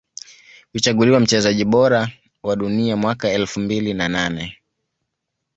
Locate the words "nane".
4.09-4.57